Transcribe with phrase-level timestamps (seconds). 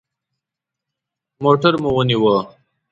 [1.43, 2.35] موټر مو ونیوه.